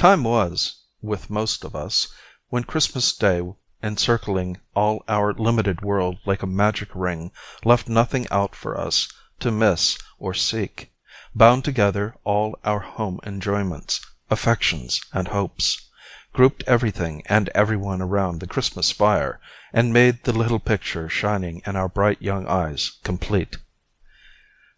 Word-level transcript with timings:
Time 0.00 0.24
was, 0.24 0.76
with 1.02 1.28
most 1.28 1.62
of 1.62 1.76
us, 1.76 2.08
when 2.48 2.64
Christmas 2.64 3.14
Day 3.14 3.42
encircling 3.82 4.58
all 4.74 5.04
our 5.06 5.34
limited 5.34 5.82
world 5.82 6.16
like 6.24 6.42
a 6.42 6.46
magic 6.46 6.88
ring 6.94 7.32
left 7.66 7.86
nothing 7.86 8.26
out 8.30 8.54
for 8.56 8.80
us 8.80 9.12
to 9.40 9.50
miss 9.50 9.98
or 10.18 10.32
seek, 10.32 10.90
bound 11.34 11.66
together 11.66 12.16
all 12.24 12.58
our 12.64 12.80
home 12.80 13.20
enjoyments, 13.24 14.00
affections 14.30 15.02
and 15.12 15.28
hopes, 15.28 15.90
grouped 16.32 16.64
everything 16.66 17.22
and 17.26 17.50
everyone 17.50 18.00
around 18.00 18.40
the 18.40 18.46
Christmas 18.46 18.90
fire, 18.90 19.38
and 19.70 19.92
made 19.92 20.24
the 20.24 20.32
little 20.32 20.60
picture 20.60 21.10
shining 21.10 21.60
in 21.66 21.76
our 21.76 21.90
bright 21.90 22.22
young 22.22 22.46
eyes 22.46 22.92
complete. 23.04 23.58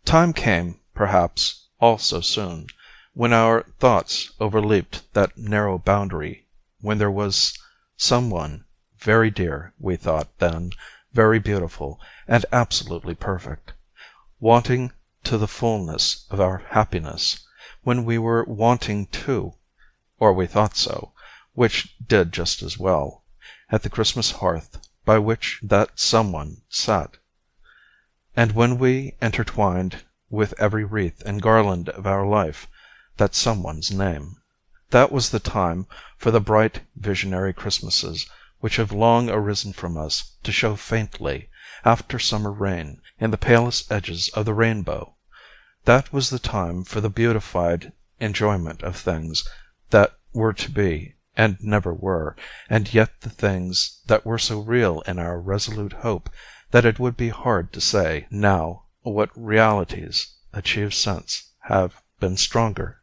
Time 0.04 0.32
came, 0.32 0.80
perhaps, 0.96 1.68
all 1.78 1.96
so 1.96 2.20
soon, 2.20 2.66
when 3.14 3.32
our 3.32 3.62
thoughts 3.78 4.32
overleaped 4.40 5.02
that 5.12 5.36
narrow 5.36 5.76
boundary, 5.76 6.46
when 6.80 6.96
there 6.96 7.10
was 7.10 7.58
some 7.94 8.30
one 8.30 8.64
very 8.96 9.30
dear, 9.30 9.74
we 9.78 9.96
thought 9.96 10.38
then, 10.38 10.70
very 11.12 11.38
beautiful, 11.38 12.00
and 12.26 12.46
absolutely 12.50 13.14
perfect 13.14 13.74
wanting 14.40 14.90
to 15.22 15.36
the 15.36 15.46
fulness 15.46 16.26
of 16.30 16.40
our 16.40 16.64
happiness, 16.70 17.46
when 17.82 18.04
we 18.04 18.18
were 18.18 18.44
wanting 18.44 19.06
too 19.06 19.52
or 20.18 20.32
we 20.32 20.46
thought 20.46 20.74
so, 20.74 21.12
which 21.52 21.94
did 22.04 22.32
just 22.32 22.62
as 22.62 22.78
well 22.78 23.22
at 23.70 23.82
the 23.82 23.90
Christmas 23.90 24.30
hearth 24.32 24.88
by 25.04 25.18
which 25.18 25.60
that 25.62 25.90
some 26.00 26.32
one 26.32 26.56
sat, 26.70 27.18
and 28.34 28.52
when 28.52 28.78
we 28.78 29.14
intertwined 29.20 30.02
with 30.30 30.54
every 30.58 30.82
wreath 30.84 31.20
and 31.26 31.42
garland 31.42 31.90
of 31.90 32.06
our 32.06 32.26
life 32.26 32.68
that 33.16 33.34
someone's 33.34 33.90
name. 33.90 34.36
That 34.90 35.12
was 35.12 35.30
the 35.30 35.40
time 35.40 35.86
for 36.18 36.30
the 36.30 36.40
bright 36.40 36.80
visionary 36.96 37.52
Christmases 37.52 38.26
which 38.60 38.76
have 38.76 38.92
long 38.92 39.28
arisen 39.28 39.72
from 39.72 39.98
us 39.98 40.36
to 40.44 40.52
show 40.52 40.76
faintly, 40.76 41.48
after 41.84 42.18
summer 42.18 42.52
rain, 42.52 43.00
in 43.18 43.32
the 43.32 43.36
palest 43.36 43.90
edges 43.90 44.28
of 44.34 44.44
the 44.44 44.54
rainbow. 44.54 45.14
That 45.84 46.12
was 46.12 46.30
the 46.30 46.38
time 46.38 46.84
for 46.84 47.00
the 47.00 47.10
beautified 47.10 47.92
enjoyment 48.20 48.82
of 48.84 48.96
things 48.96 49.42
that 49.90 50.12
were 50.32 50.52
to 50.52 50.70
be, 50.70 51.16
and 51.36 51.56
never 51.60 51.92
were, 51.92 52.36
and 52.70 52.94
yet 52.94 53.22
the 53.22 53.30
things 53.30 54.00
that 54.06 54.24
were 54.24 54.38
so 54.38 54.60
real 54.60 55.00
in 55.08 55.18
our 55.18 55.40
resolute 55.40 55.94
hope 55.94 56.30
that 56.70 56.84
it 56.84 57.00
would 57.00 57.16
be 57.16 57.30
hard 57.30 57.72
to 57.72 57.80
say, 57.80 58.28
now, 58.30 58.84
what 59.02 59.30
realities, 59.34 60.34
achieved 60.52 60.94
since, 60.94 61.50
have 61.62 62.00
been 62.20 62.36
stronger. 62.36 63.01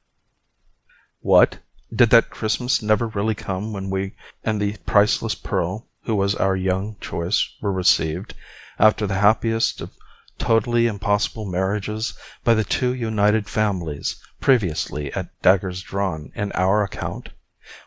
What? 1.22 1.60
Did 1.94 2.12
that 2.12 2.30
Christmas 2.30 2.82
never 2.82 3.06
really 3.08 3.36
come 3.36 3.74
when 3.74 3.90
we 3.90 4.14
and 4.42 4.62
the 4.62 4.78
priceless 4.86 5.36
pearl 5.36 5.86
who 6.04 6.16
was 6.16 6.34
our 6.34 6.56
young 6.56 6.96
choice 7.02 7.56
were 7.60 7.74
received, 7.74 8.36
after 8.80 9.06
the 9.06 9.16
happiest 9.16 9.82
of 9.82 9.92
totally 10.38 10.88
impossible 10.88 11.44
marriages, 11.44 12.14
by 12.46 12.54
the 12.54 12.64
two 12.64 12.94
united 12.94 13.50
families 13.50 14.16
previously 14.40 15.12
at 15.12 15.28
daggers 15.42 15.82
drawn 15.82 16.32
in 16.36 16.54
our 16.54 16.84
account? 16.84 17.30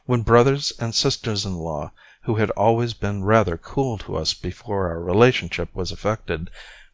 When 0.05 0.20
brothers 0.20 0.70
and 0.78 0.94
sisters 0.94 1.46
in 1.46 1.55
law, 1.55 1.92
who 2.24 2.34
had 2.34 2.50
always 2.50 2.92
been 2.92 3.24
rather 3.24 3.56
cool 3.56 3.96
to 3.98 4.14
us 4.14 4.34
before 4.34 4.89
our 4.89 5.00
relationship 5.00 5.74
was 5.74 5.91
effected, 5.91 6.50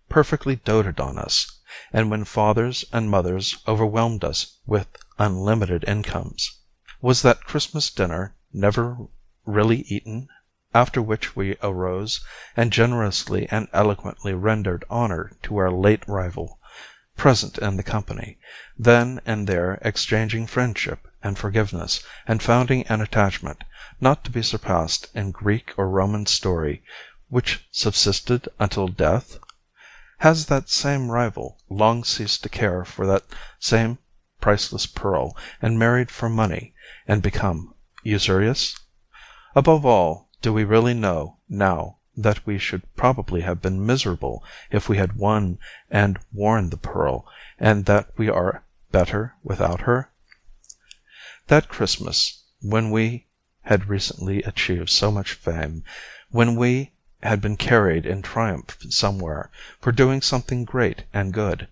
perfectly 0.08 0.54
doted 0.54 1.00
on 1.00 1.18
us, 1.18 1.57
and 1.92 2.10
when 2.10 2.24
fathers 2.24 2.84
and 2.92 3.10
mothers 3.10 3.58
overwhelmed 3.68 4.24
us 4.24 4.58
with 4.66 4.88
unlimited 5.18 5.84
incomes. 5.86 6.60
Was 7.00 7.22
that 7.22 7.44
Christmas 7.44 7.90
dinner 7.90 8.34
never 8.52 8.96
really 9.44 9.80
eaten, 9.88 10.28
after 10.74 11.02
which 11.02 11.36
we 11.36 11.56
arose, 11.62 12.24
and 12.56 12.72
generously 12.72 13.48
and 13.50 13.68
eloquently 13.72 14.32
rendered 14.32 14.84
honor 14.88 15.36
to 15.42 15.56
our 15.58 15.70
late 15.70 16.06
rival, 16.08 16.58
present 17.16 17.58
in 17.58 17.76
the 17.76 17.82
company, 17.82 18.38
then 18.78 19.20
and 19.26 19.46
there 19.46 19.78
exchanging 19.82 20.46
friendship 20.46 21.06
and 21.22 21.36
forgiveness, 21.38 22.02
and 22.26 22.42
founding 22.42 22.86
an 22.86 23.00
attachment, 23.00 23.64
not 24.00 24.24
to 24.24 24.30
be 24.30 24.42
surpassed 24.42 25.08
in 25.14 25.32
Greek 25.32 25.72
or 25.76 25.88
Roman 25.88 26.26
story, 26.26 26.82
which 27.28 27.66
subsisted 27.70 28.48
until 28.58 28.88
death? 28.88 29.38
Has 30.18 30.46
that 30.46 30.68
same 30.68 31.12
rival 31.12 31.58
long 31.68 32.02
ceased 32.02 32.42
to 32.42 32.48
care 32.48 32.84
for 32.84 33.06
that 33.06 33.24
same 33.60 33.98
priceless 34.40 34.84
pearl, 34.86 35.36
and 35.62 35.78
married 35.78 36.10
for 36.10 36.28
money, 36.28 36.74
and 37.06 37.22
become 37.22 37.74
usurious? 38.02 38.78
Above 39.54 39.86
all, 39.86 40.28
do 40.42 40.52
we 40.52 40.64
really 40.64 40.94
know, 40.94 41.38
now, 41.48 41.98
that 42.16 42.44
we 42.44 42.58
should 42.58 42.82
probably 42.96 43.42
have 43.42 43.62
been 43.62 43.86
miserable 43.86 44.44
if 44.72 44.88
we 44.88 44.96
had 44.96 45.16
won 45.16 45.58
and 45.88 46.18
worn 46.32 46.70
the 46.70 46.76
pearl, 46.76 47.24
and 47.58 47.84
that 47.84 48.10
we 48.16 48.28
are 48.28 48.64
better 48.90 49.34
without 49.44 49.82
her? 49.82 50.10
That 51.46 51.68
Christmas, 51.68 52.42
when 52.60 52.90
we 52.90 53.26
had 53.62 53.88
recently 53.88 54.42
achieved 54.42 54.90
so 54.90 55.12
much 55.12 55.34
fame, 55.34 55.84
when 56.30 56.56
we 56.56 56.92
had 57.24 57.40
been 57.40 57.56
carried 57.56 58.06
in 58.06 58.22
triumph 58.22 58.76
somewhere, 58.90 59.50
for 59.80 59.90
doing 59.90 60.22
something 60.22 60.64
great 60.64 61.02
and 61.12 61.32
good 61.34 61.66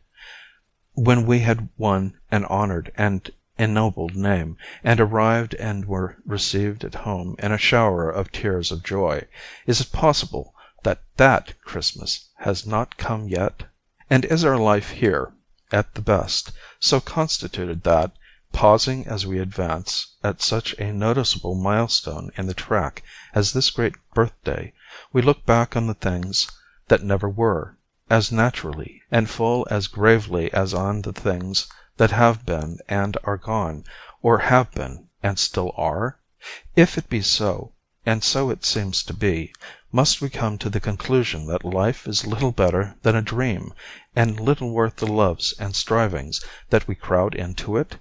when 0.94 1.24
we 1.24 1.38
had 1.40 1.68
won 1.76 2.14
an 2.32 2.44
honored 2.46 2.90
and 2.96 3.30
ennobled 3.58 4.16
name, 4.16 4.56
and 4.82 4.98
arrived 4.98 5.54
and 5.54 5.84
were 5.84 6.16
received 6.26 6.82
at 6.82 6.94
home 6.96 7.36
in 7.38 7.52
a 7.52 7.58
shower 7.58 8.10
of 8.10 8.32
tears 8.32 8.72
of 8.72 8.82
joy, 8.82 9.22
is 9.66 9.80
it 9.80 9.92
possible 9.92 10.52
that 10.82 11.00
that 11.16 11.54
Christmas 11.62 12.28
has 12.38 12.66
not 12.66 12.96
come 12.96 13.28
yet? 13.28 13.62
And 14.10 14.24
is 14.24 14.44
our 14.44 14.58
life 14.58 14.90
here, 14.90 15.32
at 15.70 15.94
the 15.94 16.02
best, 16.02 16.50
so 16.80 16.98
constituted 17.00 17.82
that, 17.84 18.10
pausing 18.56 19.06
as 19.06 19.26
we 19.26 19.38
advance 19.38 20.14
at 20.24 20.40
such 20.40 20.72
a 20.78 20.90
noticeable 20.90 21.54
milestone 21.54 22.30
in 22.38 22.46
the 22.46 22.54
track 22.54 23.02
as 23.34 23.52
this 23.52 23.68
great 23.68 23.92
birthday, 24.14 24.72
we 25.12 25.20
look 25.20 25.44
back 25.44 25.76
on 25.76 25.86
the 25.86 25.92
things 25.92 26.50
that 26.88 27.02
never 27.02 27.28
were? 27.28 27.76
as 28.08 28.32
naturally 28.32 29.02
and 29.10 29.28
full 29.28 29.66
as 29.70 29.88
gravely 29.88 30.50
as 30.54 30.72
on 30.72 31.02
the 31.02 31.12
things 31.12 31.66
that 31.98 32.10
have 32.12 32.46
been 32.46 32.78
and 32.88 33.18
are 33.24 33.36
gone, 33.36 33.84
or 34.22 34.38
have 34.38 34.72
been 34.72 35.06
and 35.22 35.38
still 35.38 35.70
are? 35.76 36.18
If 36.74 36.96
it 36.96 37.10
be 37.10 37.20
so, 37.20 37.72
and 38.06 38.24
so 38.24 38.48
it 38.48 38.64
seems 38.64 39.02
to 39.02 39.12
be, 39.12 39.52
must 39.92 40.22
we 40.22 40.30
come 40.30 40.56
to 40.58 40.70
the 40.70 40.80
conclusion 40.80 41.46
that 41.48 41.62
life 41.62 42.08
is 42.08 42.26
little 42.26 42.52
better 42.52 42.96
than 43.02 43.16
a 43.16 43.20
dream, 43.20 43.74
and 44.14 44.40
little 44.40 44.70
worth 44.70 44.96
the 44.96 45.06
loves 45.06 45.52
and 45.58 45.76
strivings 45.76 46.42
that 46.70 46.88
we 46.88 46.94
crowd 46.94 47.34
into 47.34 47.76
it? 47.76 47.98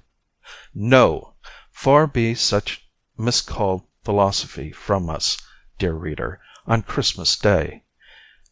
No! 0.75 1.33
Far 1.71 2.05
be 2.05 2.35
such 2.35 2.87
miscalled 3.17 3.81
philosophy 4.03 4.71
from 4.71 5.09
us, 5.09 5.39
dear 5.79 5.93
reader, 5.95 6.39
on 6.67 6.83
Christmas 6.83 7.35
Day. 7.35 7.81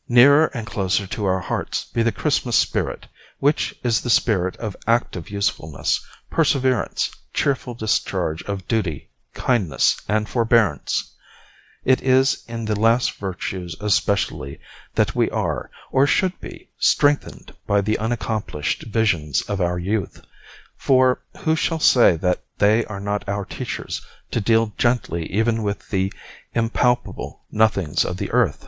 Nearer 0.09 0.47
and 0.55 0.65
closer 0.65 1.05
to 1.05 1.25
our 1.25 1.41
hearts 1.41 1.85
be 1.93 2.01
the 2.01 2.11
Christmas 2.11 2.55
spirit, 2.55 3.09
which 3.37 3.75
is 3.83 4.01
the 4.01 4.09
spirit 4.09 4.55
of 4.55 4.75
active 4.87 5.29
usefulness, 5.29 6.03
perseverance, 6.31 7.11
cheerful 7.31 7.75
discharge 7.75 8.41
of 8.45 8.67
duty, 8.67 9.11
kindness, 9.35 10.01
and 10.07 10.27
forbearance. 10.27 11.11
It 11.85 12.01
is 12.01 12.43
in 12.47 12.65
the 12.65 12.75
last 12.79 13.17
virtues 13.19 13.75
especially 13.79 14.59
that 14.95 15.13
we 15.13 15.29
are, 15.29 15.69
or 15.91 16.07
should 16.07 16.41
be, 16.41 16.69
strengthened 16.79 17.53
by 17.67 17.81
the 17.81 17.99
unaccomplished 17.99 18.81
visions 18.87 19.43
of 19.43 19.61
our 19.61 19.77
youth; 19.77 20.25
for 20.83 21.21
who 21.45 21.55
shall 21.55 21.79
say 21.79 22.17
that 22.17 22.43
they 22.57 22.83
are 22.87 22.99
not 22.99 23.23
our 23.29 23.45
teachers 23.45 24.05
to 24.29 24.41
deal 24.41 24.73
gently 24.77 25.25
even 25.31 25.63
with 25.63 25.87
the 25.91 26.11
impalpable 26.53 27.39
nothings 27.49 28.03
of 28.03 28.17
the 28.17 28.29
earth? 28.31 28.67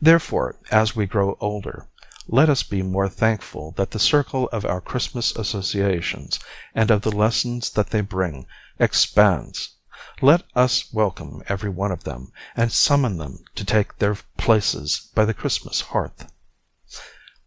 Therefore, 0.00 0.56
as 0.72 0.96
we 0.96 1.06
grow 1.06 1.36
older, 1.38 1.86
let 2.26 2.50
us 2.50 2.64
be 2.64 2.82
more 2.82 3.08
thankful 3.08 3.70
that 3.76 3.92
the 3.92 4.00
circle 4.00 4.48
of 4.48 4.64
our 4.64 4.80
Christmas 4.80 5.30
associations, 5.36 6.40
and 6.74 6.90
of 6.90 7.02
the 7.02 7.12
lessons 7.12 7.70
that 7.70 7.90
they 7.90 8.00
bring, 8.00 8.48
expands. 8.80 9.76
Let 10.20 10.42
us 10.56 10.92
welcome 10.92 11.44
every 11.46 11.70
one 11.70 11.92
of 11.92 12.02
them, 12.02 12.32
and 12.56 12.72
summon 12.72 13.18
them 13.18 13.44
to 13.54 13.64
take 13.64 13.98
their 13.98 14.16
places 14.38 15.08
by 15.14 15.24
the 15.24 15.34
Christmas 15.34 15.82
hearth. 15.82 16.32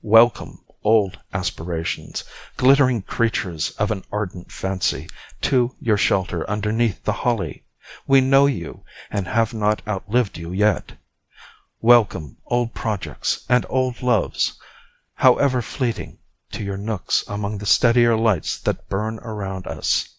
Welcome, 0.01 0.64
old 0.85 1.19
aspirations, 1.33 2.23
glittering 2.55 3.01
creatures 3.01 3.71
of 3.71 3.89
an 3.91 4.03
ardent 4.11 4.51
fancy, 4.51 5.09
to 5.41 5.75
your 5.81 5.97
shelter 5.97 6.49
underneath 6.49 7.03
the 7.03 7.11
holly. 7.11 7.65
We 8.07 8.21
know 8.21 8.45
you, 8.45 8.83
and 9.11 9.27
have 9.27 9.53
not 9.53 9.81
outlived 9.87 10.37
you 10.37 10.51
yet. 10.51 10.93
Welcome, 11.81 12.37
old 12.45 12.73
projects 12.73 13.45
and 13.49 13.65
old 13.67 14.01
loves, 14.01 14.59
however 15.15 15.61
fleeting, 15.61 16.19
to 16.51 16.63
your 16.63 16.77
nooks 16.77 17.23
among 17.27 17.57
the 17.57 17.65
steadier 17.65 18.15
lights 18.15 18.57
that 18.59 18.87
burn 18.87 19.19
around 19.19 19.67
us. 19.67 20.14